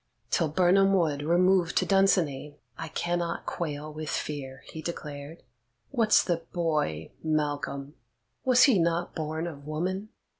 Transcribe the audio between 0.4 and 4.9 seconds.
Birnam Wood remove to Dunsinane, I cannot quail with fear," he